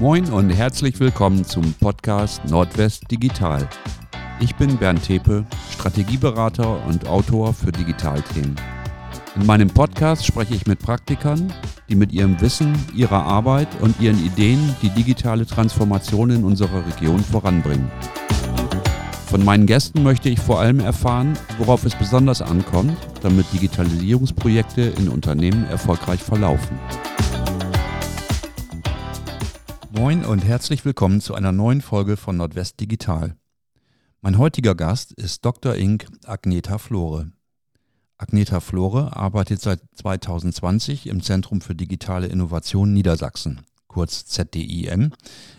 [0.00, 3.68] Moin und herzlich willkommen zum Podcast Nordwest Digital.
[4.40, 8.56] Ich bin Bernd Tepe, Strategieberater und Autor für Digitalthemen.
[9.36, 11.52] In meinem Podcast spreche ich mit Praktikern,
[11.90, 17.20] die mit ihrem Wissen, ihrer Arbeit und ihren Ideen die digitale Transformation in unserer Region
[17.22, 17.92] voranbringen.
[19.26, 25.10] Von meinen Gästen möchte ich vor allem erfahren, worauf es besonders ankommt, damit Digitalisierungsprojekte in
[25.10, 26.80] Unternehmen erfolgreich verlaufen.
[29.92, 33.34] Moin und herzlich willkommen zu einer neuen Folge von Nordwest Digital.
[34.20, 35.74] Mein heutiger Gast ist Dr.
[35.74, 36.06] Inc.
[36.26, 37.32] Agneta Flore.
[38.16, 45.10] Agneta Flore arbeitet seit 2020 im Zentrum für digitale Innovation Niedersachsen, kurz ZDIM,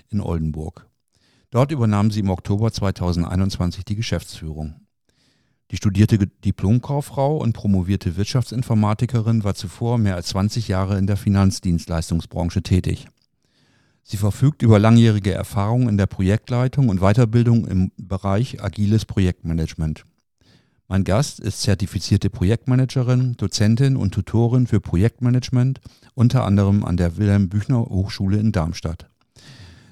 [0.07, 0.87] in Oldenburg.
[1.49, 4.75] Dort übernahm sie im Oktober 2021 die Geschäftsführung.
[5.71, 12.63] Die studierte Diplomkauffrau und promovierte Wirtschaftsinformatikerin war zuvor mehr als 20 Jahre in der Finanzdienstleistungsbranche
[12.63, 13.07] tätig.
[14.03, 20.05] Sie verfügt über langjährige Erfahrung in der Projektleitung und Weiterbildung im Bereich agiles Projektmanagement.
[20.87, 25.79] Mein Gast ist zertifizierte Projektmanagerin, Dozentin und Tutorin für Projektmanagement,
[26.15, 29.09] unter anderem an der Wilhelm Büchner Hochschule in Darmstadt.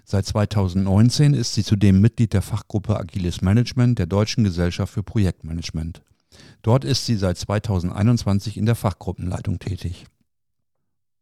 [0.03, 6.01] Seit 2019 ist sie zudem Mitglied der Fachgruppe Agiles Management der Deutschen Gesellschaft für Projektmanagement.
[6.63, 10.05] Dort ist sie seit 2021 in der Fachgruppenleitung tätig.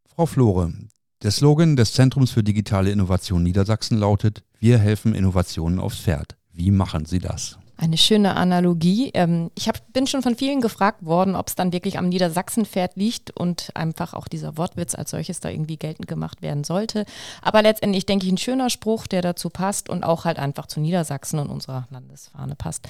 [0.08, 0.74] Frau Flore,
[1.24, 6.38] der Slogan des Zentrums für digitale Innovation Niedersachsen lautet, wir helfen Innovationen aufs Pferd.
[6.52, 7.58] Wie machen Sie das?
[7.80, 9.12] Eine schöne Analogie.
[9.14, 12.96] Ähm, ich hab, bin schon von vielen gefragt worden, ob es dann wirklich am Niedersachsenpferd
[12.96, 17.06] liegt und einfach auch dieser Wortwitz als solches da irgendwie geltend gemacht werden sollte.
[17.44, 20.80] Aber letztendlich denke ich ein schöner Spruch, der dazu passt und auch halt einfach zu
[20.80, 22.88] Niedersachsen und unserer Landesfahne passt.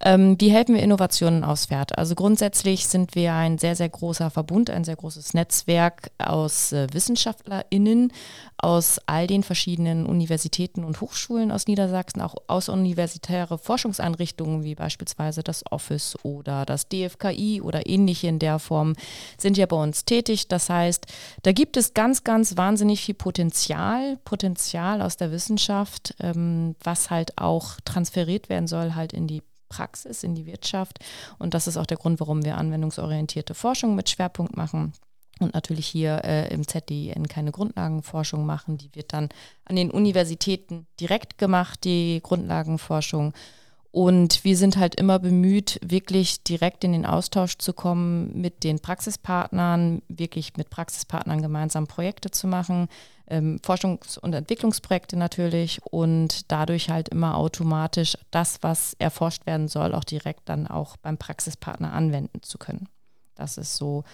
[0.00, 1.98] Ähm, wie helfen wir Innovationen aufs Pferd?
[1.98, 6.86] Also grundsätzlich sind wir ein sehr, sehr großer Verbund, ein sehr großes Netzwerk aus äh,
[6.92, 8.12] WissenschaftlerInnen
[8.60, 14.74] aus all den verschiedenen Universitäten und Hochschulen aus Niedersachsen, auch aus universitäre Forschungseinrichtungen Einrichtungen wie
[14.74, 18.94] beispielsweise das Office oder das DFKI oder ähnliche in der Form
[19.38, 20.48] sind ja bei uns tätig.
[20.48, 21.06] Das heißt,
[21.42, 27.38] da gibt es ganz, ganz wahnsinnig viel Potenzial, Potenzial aus der Wissenschaft, ähm, was halt
[27.38, 30.98] auch transferiert werden soll halt in die Praxis, in die Wirtschaft.
[31.38, 34.92] Und das ist auch der Grund, warum wir anwendungsorientierte Forschung mit Schwerpunkt machen
[35.40, 38.76] und natürlich hier äh, im ZDN keine Grundlagenforschung machen.
[38.76, 39.28] Die wird dann
[39.64, 43.32] an den Universitäten direkt gemacht, die Grundlagenforschung.
[43.90, 48.80] Und wir sind halt immer bemüht, wirklich direkt in den Austausch zu kommen mit den
[48.80, 52.88] Praxispartnern, wirklich mit Praxispartnern gemeinsam Projekte zu machen,
[53.28, 59.94] ähm, Forschungs- und Entwicklungsprojekte natürlich und dadurch halt immer automatisch das, was erforscht werden soll,
[59.94, 62.88] auch direkt dann auch beim Praxispartner anwenden zu können.
[63.34, 64.04] Das ist so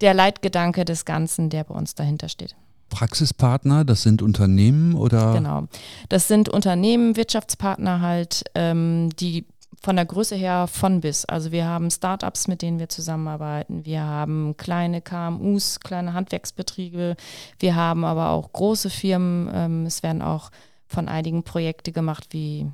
[0.00, 2.56] der Leitgedanke des Ganzen, der bei uns dahinter steht.
[2.88, 5.32] Praxispartner, das sind Unternehmen oder?
[5.32, 5.64] Genau,
[6.08, 9.46] das sind Unternehmen, Wirtschaftspartner halt, ähm, die
[9.80, 11.24] von der Größe her von bis.
[11.24, 13.84] Also wir haben Startups, mit denen wir zusammenarbeiten.
[13.84, 17.16] Wir haben kleine KMUs, kleine Handwerksbetriebe.
[17.60, 19.48] Wir haben aber auch große Firmen.
[19.52, 20.50] Ähm, es werden auch
[20.86, 22.66] von einigen Projekte gemacht, wie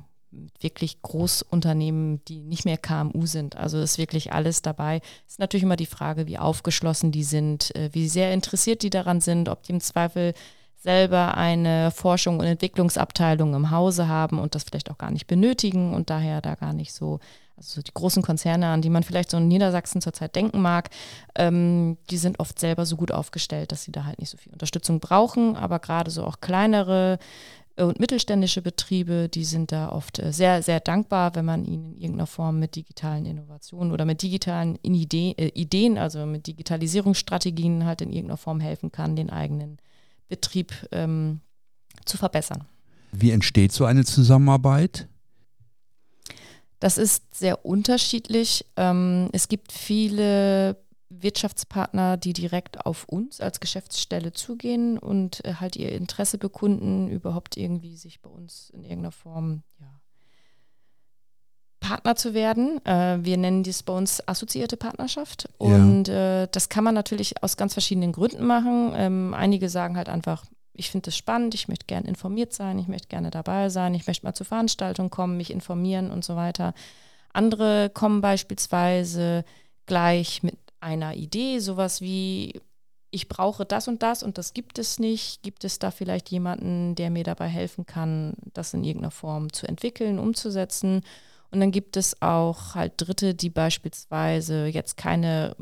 [0.59, 3.55] wirklich Großunternehmen, die nicht mehr KMU sind.
[3.55, 5.01] Also ist wirklich alles dabei.
[5.27, 9.21] Ist natürlich immer die Frage, wie aufgeschlossen die sind, äh, wie sehr interessiert die daran
[9.21, 10.33] sind, ob die im Zweifel
[10.85, 15.93] selber eine Forschung und Entwicklungsabteilung im Hause haben und das vielleicht auch gar nicht benötigen
[15.95, 17.19] und daher da gar nicht so,
[17.57, 20.91] also die großen Konzerne, an die man vielleicht so in Niedersachsen zurzeit denken mag,
[21.35, 24.53] ähm, die sind oft selber so gut aufgestellt, dass sie da halt nicht so viel
[24.53, 27.17] Unterstützung brauchen, aber gerade so auch kleinere
[27.77, 32.01] und mittelständische Betriebe, die sind da oft äh, sehr, sehr dankbar, wenn man ihnen in
[32.01, 38.11] irgendeiner Form mit digitalen Innovationen oder mit digitalen äh, Ideen, also mit Digitalisierungsstrategien halt in
[38.11, 39.77] irgendeiner Form helfen kann, den eigenen
[40.29, 41.41] Betrieb ähm,
[42.05, 42.65] zu verbessern.
[43.11, 45.07] Wie entsteht so eine Zusammenarbeit?
[46.79, 48.65] Das ist sehr unterschiedlich.
[48.77, 50.77] Ähm, es gibt viele
[51.09, 57.57] Wirtschaftspartner, die direkt auf uns als Geschäftsstelle zugehen und äh, halt ihr Interesse bekunden, überhaupt
[57.57, 60.01] irgendwie sich bei uns in irgendeiner Form ja,
[61.79, 62.83] Partner zu werden.
[62.85, 65.47] Äh, wir nennen dies bei uns assoziierte Partnerschaft.
[65.57, 66.43] Und ja.
[66.43, 68.93] äh, das kann man natürlich aus ganz verschiedenen Gründen machen.
[68.95, 72.87] Ähm, einige sagen halt einfach, ich finde es spannend, ich möchte gerne informiert sein, ich
[72.87, 76.73] möchte gerne dabei sein, ich möchte mal zur Veranstaltung kommen, mich informieren und so weiter.
[77.31, 79.45] Andere kommen beispielsweise
[79.85, 82.61] gleich mit einer Idee, sowas wie,
[83.09, 85.41] ich brauche das und das und das gibt es nicht.
[85.41, 89.67] Gibt es da vielleicht jemanden, der mir dabei helfen kann, das in irgendeiner Form zu
[89.67, 91.01] entwickeln, umzusetzen?
[91.49, 95.55] Und dann gibt es auch halt Dritte, die beispielsweise jetzt keine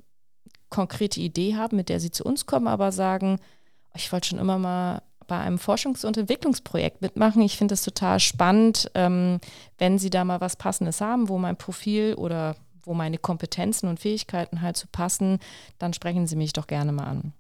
[0.70, 3.40] konkrete Idee haben, mit der sie zu uns kommen, aber sagen,
[3.96, 7.42] ich wollte schon immer mal bei einem Forschungs- und Entwicklungsprojekt mitmachen.
[7.44, 9.40] Ich finde es total spannend, ähm,
[9.78, 14.00] wenn Sie da mal was Passendes haben, wo mein Profil oder wo meine Kompetenzen und
[14.00, 15.40] Fähigkeiten halt zu passen,
[15.80, 17.34] dann sprechen Sie mich doch gerne mal an.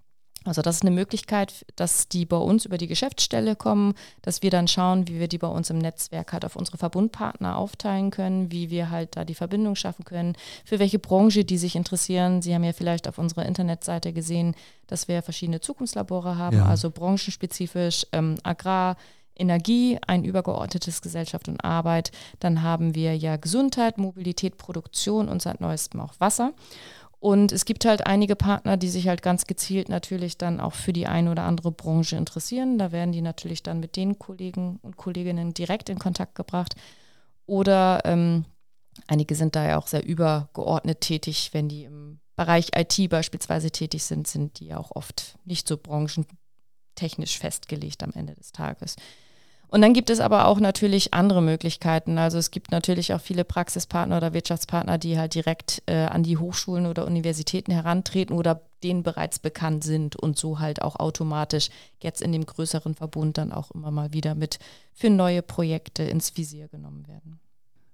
[0.45, 4.49] Also das ist eine Möglichkeit, dass die bei uns über die Geschäftsstelle kommen, dass wir
[4.49, 8.51] dann schauen, wie wir die bei uns im Netzwerk halt auf unsere Verbundpartner aufteilen können,
[8.51, 10.35] wie wir halt da die Verbindung schaffen können,
[10.65, 12.41] für welche Branche die sich interessieren.
[12.41, 14.55] Sie haben ja vielleicht auf unserer Internetseite gesehen,
[14.87, 16.65] dass wir verschiedene Zukunftslabore haben, ja.
[16.65, 18.97] also branchenspezifisch ähm, Agrar,
[19.35, 22.11] Energie, ein übergeordnetes Gesellschaft und Arbeit.
[22.39, 26.53] Dann haben wir ja Gesundheit, Mobilität, Produktion und seit neuestem auch Wasser.
[27.23, 30.91] Und es gibt halt einige Partner, die sich halt ganz gezielt natürlich dann auch für
[30.91, 32.77] die eine oder andere Branche interessieren.
[32.77, 36.75] Da werden die natürlich dann mit den Kollegen und Kolleginnen direkt in Kontakt gebracht.
[37.45, 38.43] Oder ähm,
[39.07, 44.03] einige sind da ja auch sehr übergeordnet tätig, wenn die im Bereich IT beispielsweise tätig
[44.03, 48.97] sind, sind die auch oft nicht so branchentechnisch festgelegt am Ende des Tages.
[49.73, 52.19] Und dann gibt es aber auch natürlich andere Möglichkeiten.
[52.19, 56.37] Also es gibt natürlich auch viele Praxispartner oder Wirtschaftspartner, die halt direkt äh, an die
[56.37, 62.21] Hochschulen oder Universitäten herantreten oder denen bereits bekannt sind und so halt auch automatisch jetzt
[62.21, 64.59] in dem größeren Verbund dann auch immer mal wieder mit
[64.93, 67.39] für neue Projekte ins Visier genommen werden.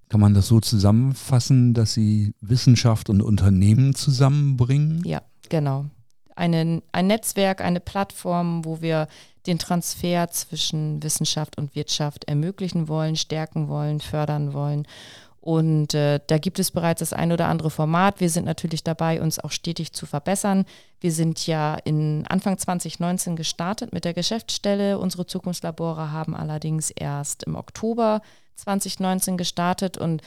[0.10, 5.02] Kann man das so zusammenfassen, dass Sie Wissenschaft und Unternehmen zusammenbringen?
[5.06, 5.86] Ja, genau.
[6.40, 9.08] Eine, ein Netzwerk, eine Plattform, wo wir
[9.46, 14.88] den Transfer zwischen Wissenschaft und Wirtschaft ermöglichen wollen, stärken wollen, fördern wollen.
[15.42, 18.20] Und äh, da gibt es bereits das ein oder andere Format.
[18.20, 20.66] Wir sind natürlich dabei, uns auch stetig zu verbessern.
[21.00, 25.00] Wir sind ja in Anfang 2019 gestartet mit der Geschäftsstelle.
[25.00, 28.22] Unsere Zukunftslabore haben allerdings erst im Oktober
[28.56, 30.22] 2019 gestartet und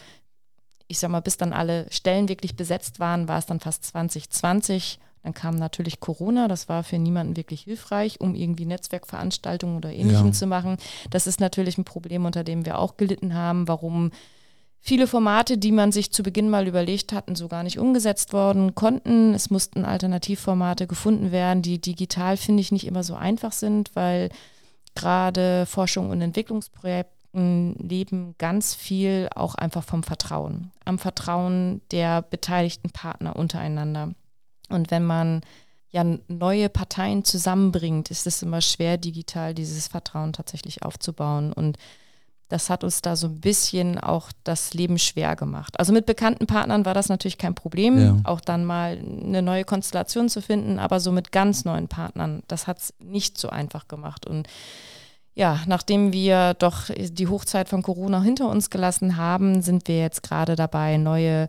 [0.89, 4.99] ich sag mal, bis dann alle Stellen wirklich besetzt waren, war es dann fast 2020
[5.23, 10.27] dann kam natürlich Corona, das war für niemanden wirklich hilfreich, um irgendwie Netzwerkveranstaltungen oder ähnlichem
[10.27, 10.33] ja.
[10.33, 10.79] zu machen.
[11.11, 14.11] Das ist natürlich ein Problem, unter dem wir auch gelitten haben, warum
[14.81, 18.75] viele Formate, die man sich zu Beginn mal überlegt hatten, so gar nicht umgesetzt worden
[18.75, 19.33] konnten.
[19.33, 24.29] Es mussten Alternativformate gefunden werden, die digital, finde ich, nicht immer so einfach sind, weil
[24.97, 32.91] gerade Forschung und Entwicklungsprojekten leben ganz viel auch einfach vom Vertrauen, am Vertrauen der beteiligten
[32.91, 34.15] Partner untereinander.
[34.73, 35.43] Und wenn man
[35.91, 41.53] ja neue Parteien zusammenbringt, ist es immer schwer, digital dieses Vertrauen tatsächlich aufzubauen.
[41.53, 41.77] Und
[42.49, 45.79] das hat uns da so ein bisschen auch das Leben schwer gemacht.
[45.79, 48.17] Also mit bekannten Partnern war das natürlich kein Problem, ja.
[48.25, 52.67] auch dann mal eine neue Konstellation zu finden, aber so mit ganz neuen Partnern, das
[52.67, 54.27] hat es nicht so einfach gemacht.
[54.27, 54.49] Und
[55.35, 60.23] ja, nachdem wir doch die Hochzeit von Corona hinter uns gelassen haben, sind wir jetzt
[60.23, 61.49] gerade dabei, neue äh,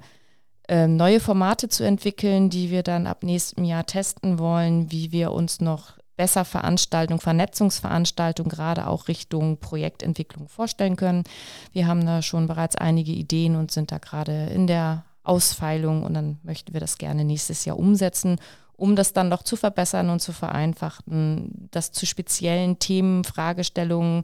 [0.69, 5.60] neue Formate zu entwickeln, die wir dann ab nächstem Jahr testen wollen, wie wir uns
[5.60, 11.24] noch besser Veranstaltung, Vernetzungsveranstaltung, gerade auch Richtung Projektentwicklung vorstellen können.
[11.71, 16.13] Wir haben da schon bereits einige Ideen und sind da gerade in der Ausfeilung und
[16.13, 18.39] dann möchten wir das gerne nächstes Jahr umsetzen,
[18.75, 24.24] um das dann noch zu verbessern und zu vereinfachen, dass zu speziellen Themen, Fragestellungen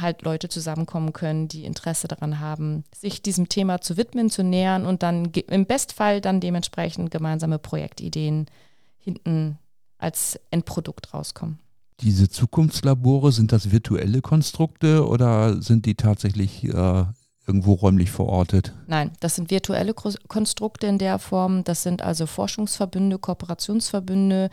[0.00, 4.86] halt Leute zusammenkommen können, die Interesse daran haben, sich diesem Thema zu widmen, zu nähern
[4.86, 8.46] und dann im Bestfall dann dementsprechend gemeinsame Projektideen
[8.98, 9.58] hinten
[9.98, 11.58] als Endprodukt rauskommen.
[12.00, 17.04] Diese Zukunftslabore, sind das virtuelle Konstrukte oder sind die tatsächlich äh,
[17.48, 18.72] irgendwo räumlich verortet?
[18.86, 21.64] Nein, das sind virtuelle Konstrukte in der Form.
[21.64, 24.50] Das sind also Forschungsverbünde, Kooperationsverbünde,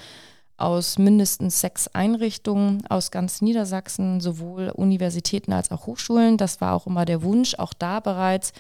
[0.58, 6.38] aus mindestens sechs Einrichtungen aus ganz Niedersachsen, sowohl Universitäten als auch Hochschulen.
[6.38, 8.54] Das war auch immer der Wunsch, auch da bereits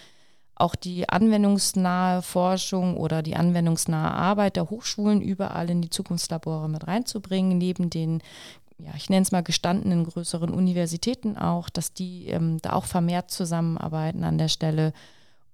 [0.55, 6.87] auch die anwendungsnahe Forschung oder die anwendungsnahe Arbeit der Hochschulen überall in die Zukunftslabore mit
[6.87, 8.21] reinzubringen, neben den
[8.77, 13.31] ja, ich nenne es mal gestandenen größeren Universitäten auch, dass die ähm, da auch vermehrt
[13.31, 14.91] zusammenarbeiten an der Stelle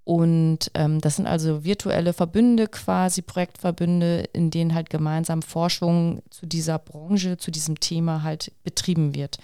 [0.03, 6.46] und ähm, das sind also virtuelle Verbünde quasi, Projektverbünde, in denen halt gemeinsam Forschung zu
[6.46, 9.38] dieser Branche, zu diesem Thema halt betrieben wird.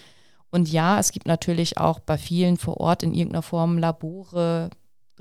[0.50, 4.70] Und ja, es gibt natürlich auch bei vielen vor Ort in irgendeiner Form Labore,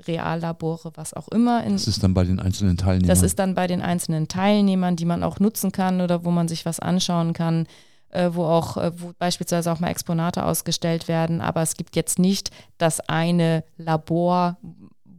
[0.07, 1.63] Reallabore, was auch immer.
[1.63, 3.07] In, das ist dann bei den einzelnen Teilnehmern.
[3.07, 6.47] Das ist dann bei den einzelnen Teilnehmern, die man auch nutzen kann oder wo man
[6.47, 7.67] sich was anschauen kann,
[8.09, 11.41] äh, wo auch, äh, wo beispielsweise auch mal Exponate ausgestellt werden.
[11.41, 14.57] Aber es gibt jetzt nicht das eine Labor,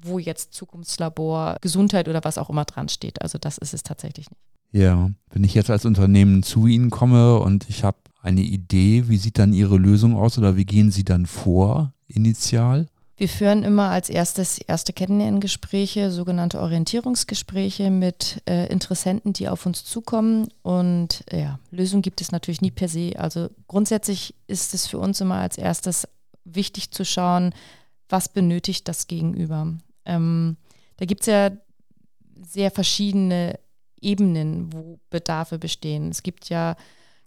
[0.03, 3.23] wo jetzt Zukunftslabor, Gesundheit oder was auch immer dran steht.
[3.23, 4.41] Also das ist es tatsächlich nicht.
[4.71, 9.17] Ja, wenn ich jetzt als Unternehmen zu Ihnen komme und ich habe eine Idee, wie
[9.17, 12.87] sieht dann Ihre Lösung aus oder wie gehen Sie dann vor initial?
[13.19, 19.85] Wir führen immer als erstes erste Kennenlerngespräche, sogenannte Orientierungsgespräche mit äh, Interessenten, die auf uns
[19.85, 20.49] zukommen.
[20.63, 23.15] Und ja, Lösung gibt es natürlich nie per se.
[23.17, 26.07] Also grundsätzlich ist es für uns immer als erstes
[26.45, 27.55] wichtig zu schauen,
[28.09, 29.75] was benötigt das Gegenüber.
[30.09, 30.57] Ähm,
[30.97, 31.51] da gibt es ja
[32.45, 33.59] sehr verschiedene
[34.01, 36.11] Ebenen, wo Bedarfe bestehen.
[36.11, 36.77] Es gibt ja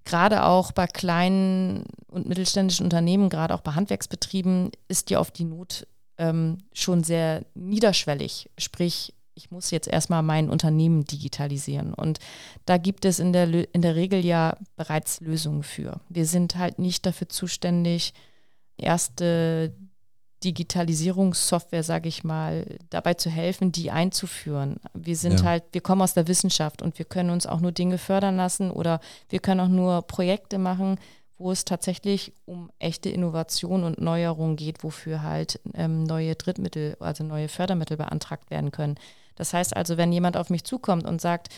[0.04, 5.46] gerade auch bei kleinen und mittelständischen Unternehmen, gerade auch bei Handwerksbetrieben, ist ja oft die
[5.46, 8.50] Not ähm, schon sehr niederschwellig.
[8.58, 11.94] Sprich, ich muss jetzt erstmal mein Unternehmen digitalisieren.
[11.94, 12.20] Und
[12.66, 16.02] da gibt es in der, in der Regel ja bereits Lösungen für.
[16.10, 18.14] Wir sind halt nicht dafür zuständig,
[18.78, 19.74] erste
[20.44, 24.78] Digitalisierungssoftware, sage ich mal, dabei zu helfen, die einzuführen.
[24.94, 25.46] Wir sind ja.
[25.46, 28.72] halt, wir kommen aus der Wissenschaft und wir können uns auch nur Dinge fördern lassen
[28.72, 30.98] oder wir können auch nur Projekte machen,
[31.38, 37.24] wo es tatsächlich um echte Innovation und Neuerung geht, wofür halt ähm, neue Drittmittel, also
[37.24, 38.96] neue Fördermittel beantragt werden können.
[39.36, 41.50] Das heißt also, wenn jemand auf mich zukommt und sagt,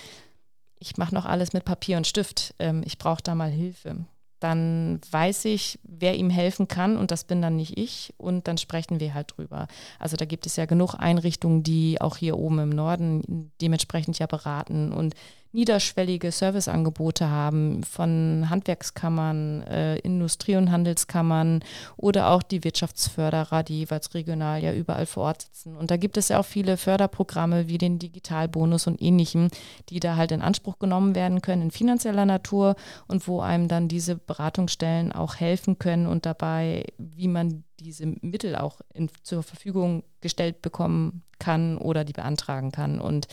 [0.80, 4.06] ich mache noch alles mit Papier und Stift, ähm, ich brauche da mal Hilfe,
[4.44, 8.58] dann weiß ich, wer ihm helfen kann und das bin dann nicht ich und dann
[8.58, 9.68] sprechen wir halt drüber.
[10.00, 14.28] Also da gibt es ja genug Einrichtungen, die auch hier oben im Norden dementsprechend ja
[14.28, 15.16] beraten und
[15.54, 21.64] niederschwellige Serviceangebote haben von Handwerkskammern, äh, Industrie- und Handelskammern
[21.96, 25.78] oder auch die Wirtschaftsförderer, die jeweils regional ja überall vor Ort sitzen.
[25.78, 29.50] Und da gibt es ja auch viele Förderprogramme wie den Digitalbonus und ähnlichem,
[29.90, 32.76] die da halt in Anspruch genommen werden können in finanzieller Natur
[33.08, 38.56] und wo einem dann diese Beratungsstellen auch helfen können und dabei, wie man diese Mittel
[38.56, 43.00] auch in, zur Verfügung gestellt bekommen kann oder die beantragen kann.
[43.00, 43.28] Und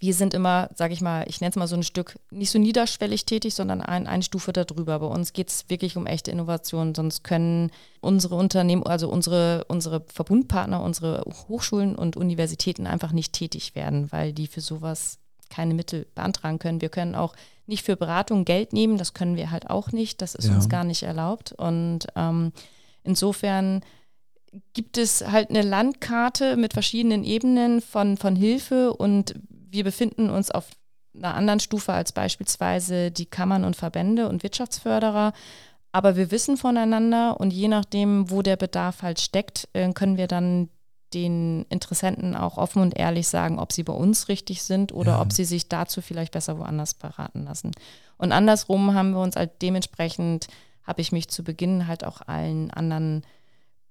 [0.00, 2.58] wir sind immer, sage ich mal, ich nenne es mal so ein Stück, nicht so
[2.58, 5.00] niederschwellig tätig, sondern ein, eine Stufe darüber.
[5.00, 10.04] Bei uns geht es wirklich um echte Innovation, sonst können unsere Unternehmen, also unsere, unsere
[10.06, 15.18] Verbundpartner, unsere Hochschulen und Universitäten einfach nicht tätig werden, weil die für sowas
[15.50, 16.80] keine Mittel beantragen können.
[16.80, 17.34] Wir können auch
[17.66, 20.54] nicht für Beratung Geld nehmen, das können wir halt auch nicht, das ist ja.
[20.54, 21.52] uns gar nicht erlaubt.
[21.52, 22.52] Und ähm,
[23.02, 23.80] insofern
[24.74, 29.34] gibt es halt eine Landkarte mit verschiedenen Ebenen von, von Hilfe und
[29.70, 30.66] wir befinden uns auf
[31.14, 35.32] einer anderen Stufe als beispielsweise die Kammern und Verbände und Wirtschaftsförderer.
[35.92, 40.28] Aber wir wissen voneinander und je nachdem, wo der Bedarf halt steckt, äh, können wir
[40.28, 40.68] dann
[41.14, 45.20] den Interessenten auch offen und ehrlich sagen, ob sie bei uns richtig sind oder ja.
[45.22, 47.72] ob sie sich dazu vielleicht besser woanders beraten lassen.
[48.18, 50.48] Und andersrum haben wir uns halt dementsprechend,
[50.84, 53.22] habe ich mich zu Beginn halt auch allen anderen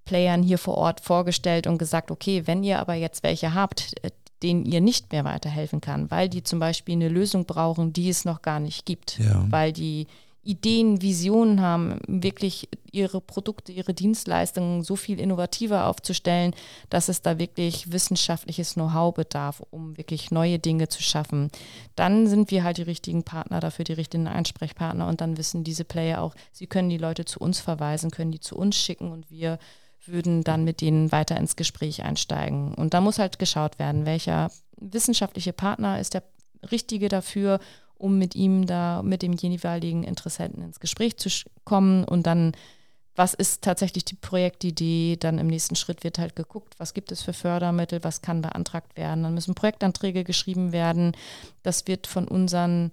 [0.04, 4.10] Playern hier vor Ort vorgestellt und gesagt, okay, wenn ihr aber jetzt welche habt, äh,
[4.42, 8.24] denen ihr nicht mehr weiterhelfen kann, weil die zum Beispiel eine Lösung brauchen, die es
[8.24, 9.44] noch gar nicht gibt, ja.
[9.50, 10.06] weil die
[10.48, 16.54] Ideen, Visionen haben, wirklich ihre Produkte, ihre Dienstleistungen so viel innovativer aufzustellen,
[16.88, 21.50] dass es da wirklich wissenschaftliches Know-how bedarf, um wirklich neue Dinge zu schaffen.
[21.96, 25.84] Dann sind wir halt die richtigen Partner dafür, die richtigen Ansprechpartner und dann wissen diese
[25.84, 29.30] Player auch, sie können die Leute zu uns verweisen, können die zu uns schicken und
[29.30, 29.58] wir
[30.08, 32.74] würden dann mit denen weiter ins Gespräch einsteigen.
[32.74, 34.50] Und da muss halt geschaut werden, welcher
[34.80, 36.22] wissenschaftliche Partner ist der
[36.70, 37.60] richtige dafür,
[37.96, 41.28] um mit ihm da, mit dem jeweiligen Interessenten ins Gespräch zu
[41.64, 42.52] kommen und dann
[43.18, 45.16] was ist tatsächlich die Projektidee?
[45.16, 48.96] Dann im nächsten Schritt wird halt geguckt, was gibt es für Fördermittel, was kann beantragt
[48.96, 49.24] werden.
[49.24, 51.16] Dann müssen Projektanträge geschrieben werden.
[51.64, 52.92] Das wird von unseren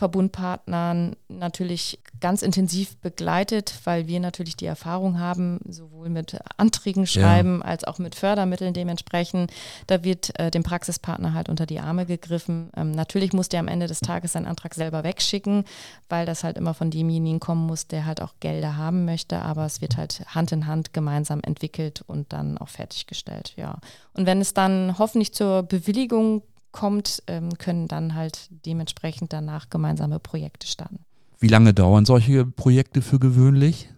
[0.00, 7.58] Verbundpartnern natürlich ganz intensiv begleitet, weil wir natürlich die Erfahrung haben, sowohl mit Anträgen schreiben
[7.58, 7.66] ja.
[7.66, 9.52] als auch mit Fördermitteln dementsprechend.
[9.88, 12.70] Da wird äh, dem Praxispartner halt unter die Arme gegriffen.
[12.78, 15.64] Ähm, natürlich muss der am Ende des Tages seinen Antrag selber wegschicken,
[16.08, 19.42] weil das halt immer von demjenigen kommen muss, der halt auch Gelder haben möchte.
[19.42, 23.52] Aber es wird halt Hand in Hand gemeinsam entwickelt und dann auch fertiggestellt.
[23.58, 23.76] Ja.
[24.14, 26.42] Und wenn es dann hoffentlich zur Bewilligung
[26.72, 31.00] kommt, ähm, können dann halt dementsprechend danach gemeinsame Projekte starten.
[31.38, 33.88] Wie lange dauern solche Projekte für gewöhnlich?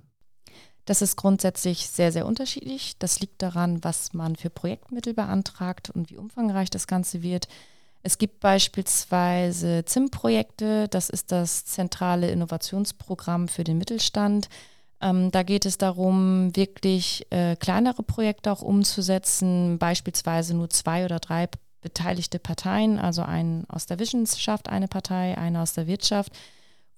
[0.84, 2.98] Das ist grundsätzlich sehr, sehr unterschiedlich.
[2.98, 7.46] Das liegt daran, was man für Projektmittel beantragt und wie umfangreich das Ganze wird.
[8.02, 14.48] Es gibt beispielsweise ZIM-Projekte, das ist das zentrale Innovationsprogramm für den Mittelstand.
[15.00, 21.20] Ähm, da geht es darum, wirklich äh, kleinere Projekte auch umzusetzen, beispielsweise nur zwei oder
[21.20, 21.48] drei
[21.82, 26.32] beteiligte Parteien, also einen aus der Wissenschaft, eine Partei, eine aus der Wirtschaft,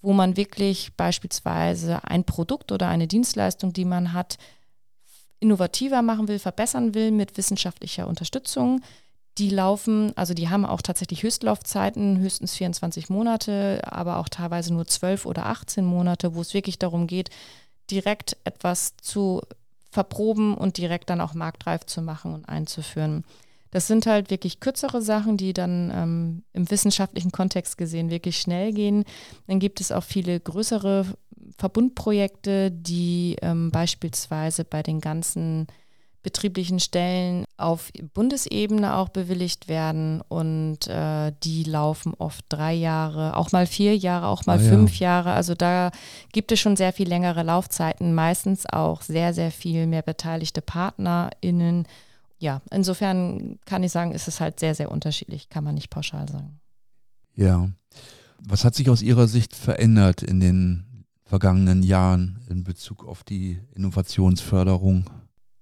[0.00, 4.36] wo man wirklich beispielsweise ein Produkt oder eine Dienstleistung, die man hat,
[5.40, 8.82] innovativer machen will, verbessern will mit wissenschaftlicher Unterstützung.
[9.38, 14.86] Die laufen, also die haben auch tatsächlich Höchstlaufzeiten, höchstens 24 Monate, aber auch teilweise nur
[14.86, 17.30] 12 oder 18 Monate, wo es wirklich darum geht,
[17.90, 19.42] direkt etwas zu
[19.90, 23.24] verproben und direkt dann auch marktreif zu machen und einzuführen.
[23.74, 28.72] Das sind halt wirklich kürzere Sachen, die dann ähm, im wissenschaftlichen Kontext gesehen wirklich schnell
[28.72, 29.02] gehen.
[29.48, 31.06] Dann gibt es auch viele größere
[31.58, 35.66] Verbundprojekte, die ähm, beispielsweise bei den ganzen
[36.22, 43.50] betrieblichen Stellen auf Bundesebene auch bewilligt werden und äh, die laufen oft drei Jahre, auch
[43.50, 45.08] mal vier Jahre, auch mal ah, fünf ja.
[45.08, 45.32] Jahre.
[45.32, 45.90] Also da
[46.32, 51.88] gibt es schon sehr viel längere Laufzeiten, meistens auch sehr, sehr viel mehr beteiligte PartnerInnen.
[52.44, 56.28] Ja, insofern kann ich sagen, ist es halt sehr, sehr unterschiedlich, kann man nicht pauschal
[56.28, 56.60] sagen.
[57.34, 57.70] Ja.
[58.38, 63.62] Was hat sich aus Ihrer Sicht verändert in den vergangenen Jahren in Bezug auf die
[63.74, 65.08] Innovationsförderung?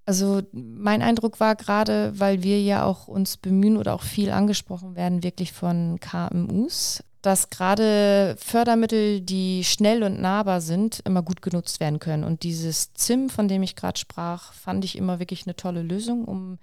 [0.05, 4.97] Also mein Eindruck war gerade, weil wir ja auch uns bemühen oder auch viel angesprochen
[4.97, 11.79] werden, wirklich von KMUs, dass gerade Fördermittel, die schnell und nahbar sind, immer gut genutzt
[11.79, 12.25] werden können.
[12.25, 16.25] Und dieses ZIM, von dem ich gerade sprach, fand ich immer wirklich eine tolle Lösung,
[16.25, 16.59] um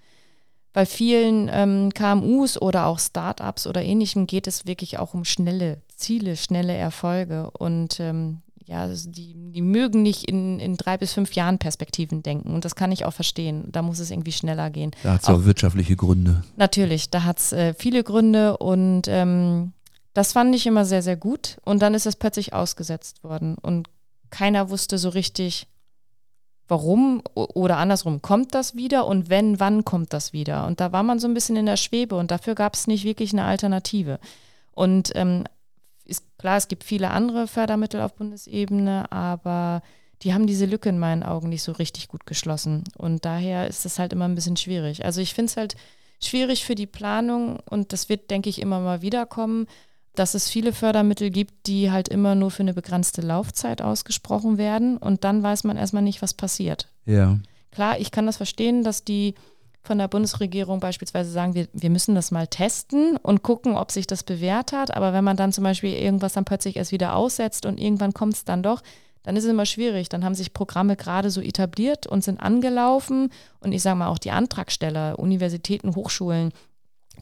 [0.71, 5.81] bei vielen ähm, KMUs oder auch Startups oder ähnlichem geht es wirklich auch um schnelle
[5.95, 7.49] Ziele, schnelle Erfolge.
[7.51, 12.21] Und ähm, ja, also die, die mögen nicht in, in drei bis fünf Jahren Perspektiven
[12.21, 12.53] denken.
[12.53, 13.65] Und das kann ich auch verstehen.
[13.71, 14.91] Da muss es irgendwie schneller gehen.
[15.01, 16.43] Da hat es auch, auch, wirtschaftliche Gründe.
[16.55, 19.73] Natürlich, da hat es äh, viele Gründe und ähm,
[20.13, 21.57] das fand ich immer sehr, sehr gut.
[21.63, 23.55] Und dann ist es plötzlich ausgesetzt worden.
[23.55, 23.87] Und
[24.29, 25.67] keiner wusste so richtig,
[26.67, 30.65] warum oder andersrum, kommt das wieder und wenn, wann kommt das wieder?
[30.65, 33.03] Und da war man so ein bisschen in der Schwebe und dafür gab es nicht
[33.03, 34.19] wirklich eine Alternative.
[34.71, 35.43] Und ähm,
[36.05, 39.81] ist klar, es gibt viele andere Fördermittel auf Bundesebene, aber
[40.21, 42.83] die haben diese Lücke in meinen Augen nicht so richtig gut geschlossen.
[42.97, 45.03] Und daher ist es halt immer ein bisschen schwierig.
[45.03, 45.75] Also ich finde es halt
[46.23, 49.67] schwierig für die Planung und das wird, denke ich, immer mal wieder kommen,
[50.15, 54.97] dass es viele Fördermittel gibt, die halt immer nur für eine begrenzte Laufzeit ausgesprochen werden
[54.97, 56.87] und dann weiß man erstmal nicht, was passiert.
[57.05, 57.39] Ja.
[57.71, 59.35] Klar, ich kann das verstehen, dass die
[59.83, 64.05] von der Bundesregierung beispielsweise sagen, wir, wir müssen das mal testen und gucken, ob sich
[64.05, 64.95] das bewährt hat.
[64.95, 68.33] Aber wenn man dann zum Beispiel irgendwas dann plötzlich erst wieder aussetzt und irgendwann kommt
[68.35, 68.83] es dann doch,
[69.23, 70.09] dann ist es immer schwierig.
[70.09, 73.31] Dann haben sich Programme gerade so etabliert und sind angelaufen.
[73.59, 76.51] Und ich sage mal auch die Antragsteller, Universitäten, Hochschulen,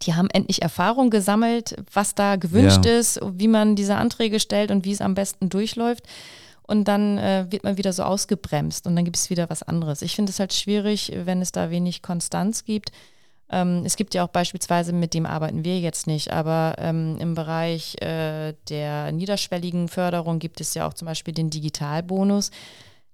[0.01, 2.97] die haben endlich Erfahrung gesammelt, was da gewünscht ja.
[2.97, 6.03] ist, wie man diese Anträge stellt und wie es am besten durchläuft
[6.69, 10.03] und dann äh, wird man wieder so ausgebremst und dann gibt es wieder was anderes.
[10.03, 12.91] Ich finde es halt schwierig, wenn es da wenig Konstanz gibt.
[13.49, 17.33] Ähm, es gibt ja auch beispielsweise, mit dem arbeiten wir jetzt nicht, aber ähm, im
[17.33, 22.51] Bereich äh, der niederschwelligen Förderung gibt es ja auch zum Beispiel den Digitalbonus.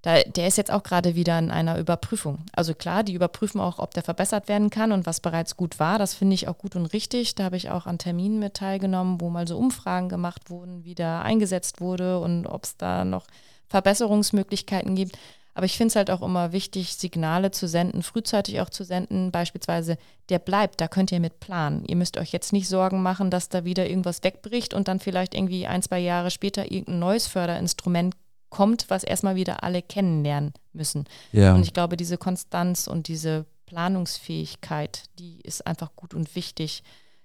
[0.05, 2.45] Da, der ist jetzt auch gerade wieder in einer Überprüfung.
[2.53, 5.97] Also klar, die überprüfen auch, ob der verbessert werden kann und was bereits gut war.
[5.97, 7.33] Das finde ich auch gut und richtig.
[7.33, 10.93] Da habe ich auch an Terminen mit teilgenommen, wo mal so Umfragen gemacht wurden, wie
[10.93, 13.25] der eingesetzt wurde und ob es da noch
[13.69, 15.17] Verbesserungsmöglichkeiten gibt.
[15.55, 19.31] Aber ich finde es halt auch immer wichtig, Signale zu senden, frühzeitig auch zu senden.
[19.31, 19.97] Beispielsweise,
[20.29, 21.83] der bleibt, da könnt ihr mit planen.
[21.85, 25.33] Ihr müsst euch jetzt nicht Sorgen machen, dass da wieder irgendwas wegbricht und dann vielleicht
[25.33, 28.15] irgendwie ein, zwei Jahre später irgendein neues Förderinstrument
[28.55, 31.03] kommt, was erstmal wieder alle kennenlernen müssen.
[31.33, 31.53] Ja.
[31.53, 36.81] Und ich glaube, diese Konstanz und diese Planungsfähigkeit, die ist einfach gut und wichtig,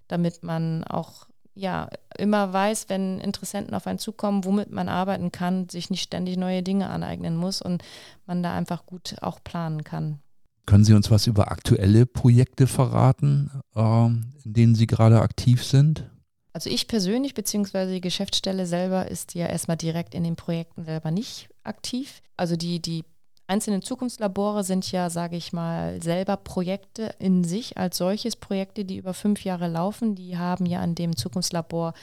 [0.09, 1.89] damit man auch ja,
[2.19, 6.65] immer weiß, wenn Interessenten auf einen zukommen, womit man arbeiten kann, sich nicht ständig neue
[6.65, 7.85] Dinge aneignen muss und
[8.27, 10.19] man da einfach gut auch planen kann.
[10.67, 16.10] Können Sie uns was über aktuelle Projekte verraten, äh, in denen Sie gerade aktiv sind?
[16.53, 21.11] Also ich persönlich, beziehungsweise die Geschäftsstelle selber ist ja erstmal direkt in den Projekten selber
[21.11, 22.23] nicht aktiv.
[22.37, 23.05] Also die, die
[23.47, 28.97] einzelnen Zukunftslabore sind ja, sage ich mal, selber Projekte in sich als solches, Projekte, die
[28.97, 30.15] über fünf Jahre laufen.
[30.15, 31.95] Die haben ja an dem Zukunftslabor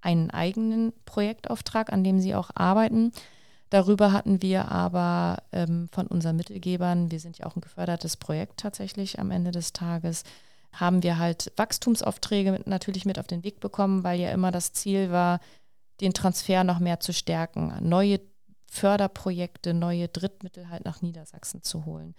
[0.00, 3.12] einen eigenen Projektauftrag, an dem sie auch arbeiten.
[3.70, 8.58] Darüber hatten wir aber ähm, von unseren Mittelgebern, wir sind ja auch ein gefördertes Projekt
[8.58, 10.22] tatsächlich am Ende des Tages,
[10.80, 15.10] haben wir halt Wachstumsaufträge natürlich mit auf den Weg bekommen, weil ja immer das Ziel
[15.10, 15.40] war,
[16.00, 18.20] den Transfer noch mehr zu stärken, neue
[18.68, 22.14] Förderprojekte, neue Drittmittel halt nach Niedersachsen zu holen.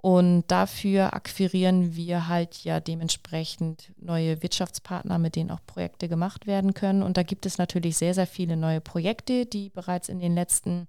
[0.00, 6.72] Und dafür akquirieren wir halt ja dementsprechend neue Wirtschaftspartner, mit denen auch Projekte gemacht werden
[6.72, 7.02] können.
[7.02, 10.86] Und da gibt es natürlich sehr, sehr viele neue Projekte, die bereits in den letzten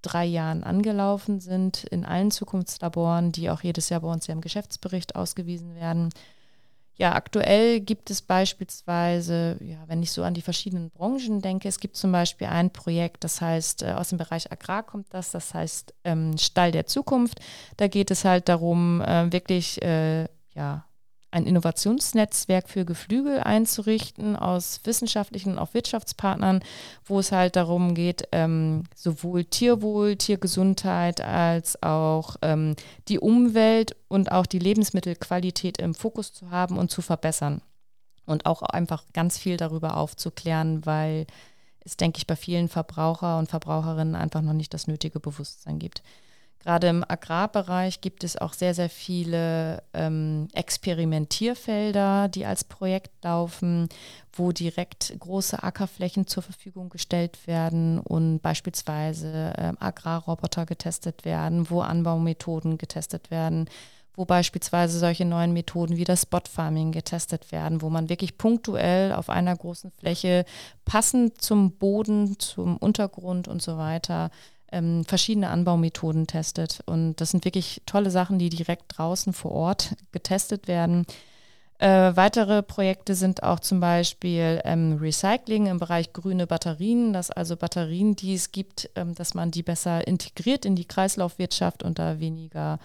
[0.00, 4.40] drei Jahren angelaufen sind, in allen Zukunftslaboren, die auch jedes Jahr bei uns ja im
[4.40, 6.08] Geschäftsbericht ausgewiesen werden.
[6.98, 11.78] Ja, aktuell gibt es beispielsweise, ja, wenn ich so an die verschiedenen Branchen denke, es
[11.78, 15.54] gibt zum Beispiel ein Projekt, das heißt, äh, aus dem Bereich Agrar kommt das, das
[15.54, 17.38] heißt ähm, Stall der Zukunft.
[17.76, 20.84] Da geht es halt darum, äh, wirklich äh, ja,
[21.30, 26.60] ein Innovationsnetzwerk für Geflügel einzurichten aus wissenschaftlichen und auch Wirtschaftspartnern,
[27.04, 32.76] wo es halt darum geht, ähm, sowohl Tierwohl, Tiergesundheit als auch ähm,
[33.08, 37.60] die Umwelt und auch die Lebensmittelqualität im Fokus zu haben und zu verbessern.
[38.24, 41.26] Und auch einfach ganz viel darüber aufzuklären, weil
[41.80, 46.02] es, denke ich, bei vielen Verbraucher und Verbraucherinnen einfach noch nicht das nötige Bewusstsein gibt.
[46.60, 53.88] Gerade im Agrarbereich gibt es auch sehr, sehr viele ähm, Experimentierfelder, die als Projekt laufen,
[54.32, 61.80] wo direkt große Ackerflächen zur Verfügung gestellt werden und beispielsweise äh, Agrarroboter getestet werden, wo
[61.80, 63.70] Anbaumethoden getestet werden,
[64.14, 69.12] wo beispielsweise solche neuen Methoden wie das Spot Farming getestet werden, wo man wirklich punktuell
[69.12, 70.44] auf einer großen Fläche
[70.84, 74.32] passend zum Boden, zum Untergrund und so weiter
[74.72, 76.80] ähm, verschiedene Anbaumethoden testet.
[76.86, 81.06] Und das sind wirklich tolle Sachen, die direkt draußen vor Ort getestet werden.
[81.78, 87.56] Äh, weitere Projekte sind auch zum Beispiel ähm, Recycling im Bereich grüne Batterien, dass also
[87.56, 92.18] Batterien, die es gibt, ähm, dass man die besser integriert in die Kreislaufwirtschaft und da
[92.18, 92.80] weniger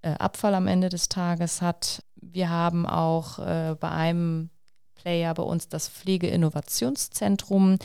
[0.00, 2.02] äh, Abfall am Ende des Tages hat.
[2.14, 4.48] Wir haben auch äh, bei einem
[5.06, 7.78] Player bei uns das Pflegeinnovationszentrum,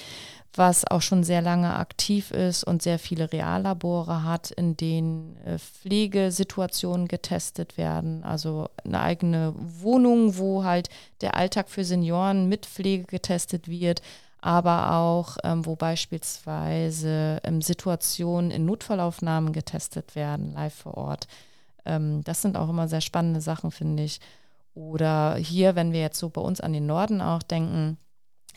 [0.56, 5.60] was auch schon sehr lange aktiv ist und sehr viele Reallabore hat, in denen äh,
[5.60, 8.24] Pflegesituationen getestet werden.
[8.24, 10.90] Also eine eigene Wohnung, wo halt
[11.22, 14.02] der Alltag für Senioren mit Pflege getestet wird,
[14.42, 21.28] aber auch ähm, wo beispielsweise ähm, Situationen in Notfallaufnahmen getestet werden, live vor Ort.
[21.86, 24.20] Ähm, das sind auch immer sehr spannende Sachen, finde ich.
[24.82, 27.98] Oder hier, wenn wir jetzt so bei uns an den Norden auch denken,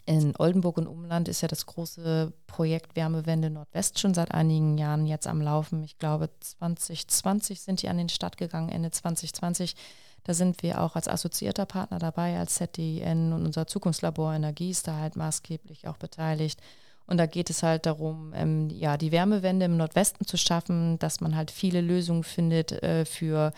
[0.07, 5.07] in Oldenburg und Umland ist ja das große Projekt Wärmewende Nordwest schon seit einigen Jahren
[5.07, 5.83] jetzt am Laufen.
[5.83, 9.77] Ich glaube, 2020 sind die an den Start gegangen, Ende 2020.
[10.25, 14.89] Da sind wir auch als assoziierter Partner dabei, als ZDN und unser Zukunftslabor Energie ist
[14.89, 16.61] da halt maßgeblich auch beteiligt.
[17.07, 21.21] Und da geht es halt darum, ähm, ja, die Wärmewende im Nordwesten zu schaffen, dass
[21.21, 23.53] man halt viele Lösungen findet äh, für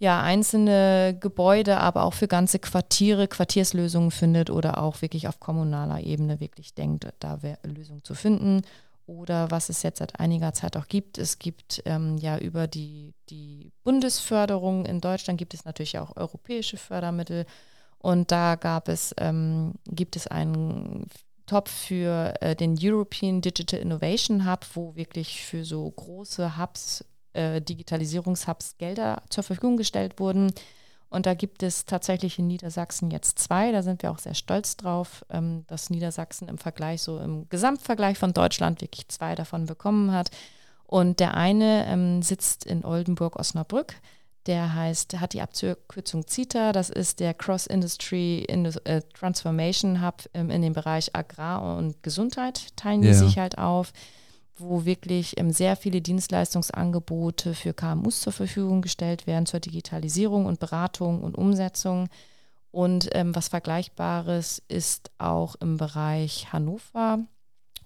[0.00, 6.00] ja, einzelne Gebäude, aber auch für ganze Quartiere Quartierslösungen findet oder auch wirklich auf kommunaler
[6.00, 8.62] Ebene wirklich denkt, da Lösungen zu finden.
[9.04, 13.12] Oder was es jetzt seit einiger Zeit auch gibt, es gibt ähm, ja über die,
[13.28, 17.44] die Bundesförderung in Deutschland gibt es natürlich auch europäische Fördermittel.
[17.98, 21.08] Und da gab es, ähm, gibt es einen
[21.44, 27.60] Topf für äh, den European Digital Innovation Hub, wo wirklich für so große Hubs äh,
[27.60, 30.52] Digitalisierungshubs Gelder zur Verfügung gestellt wurden.
[31.10, 33.72] Und da gibt es tatsächlich in Niedersachsen jetzt zwei.
[33.72, 38.16] Da sind wir auch sehr stolz drauf, ähm, dass Niedersachsen im Vergleich, so im Gesamtvergleich
[38.16, 40.30] von Deutschland, wirklich zwei davon bekommen hat.
[40.86, 43.94] Und der eine ähm, sitzt in Oldenburg-Osnabrück.
[44.46, 46.72] Der heißt, hat die Abkürzung CITA.
[46.72, 52.76] Das ist der Cross-Industry äh, Transformation Hub ähm, in dem Bereich Agrar und Gesundheit.
[52.76, 53.92] Teilen die sich halt auf
[54.60, 60.60] wo wirklich ähm, sehr viele Dienstleistungsangebote für KMUs zur Verfügung gestellt werden zur Digitalisierung und
[60.60, 62.08] Beratung und Umsetzung.
[62.70, 67.18] Und ähm, was Vergleichbares ist auch im Bereich Hannover